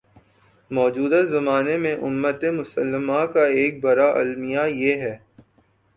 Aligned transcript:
موجودہ 0.71 1.19
زمانے 1.31 1.75
میں 1.83 1.93
امتِ 2.07 2.41
مسلمہ 2.59 3.21
کا 3.33 3.43
ایک 3.57 3.73
بڑا 3.83 4.07
المیہ 4.19 4.65
یہ 4.81 4.95
ہے 5.03 5.15